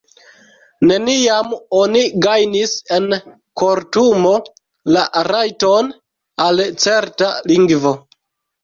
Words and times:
Neniam 0.91 1.53
oni 1.81 2.01
gajnis 2.27 2.73
en 2.97 3.05
kortumo 3.65 4.35
la 4.97 5.07
rajton 5.33 5.95
al 6.49 6.69
certa 6.89 7.35
lingvo 7.55 7.99